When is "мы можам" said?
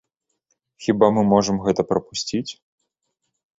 1.17-1.61